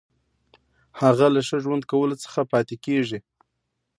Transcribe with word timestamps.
هغه 1.01 1.27
له 1.35 1.41
ښه 1.47 1.57
ژوند 1.63 1.83
کولو 1.91 2.15
څخه 2.23 2.39
پاتې 2.51 2.75
کیږي. 2.85 3.19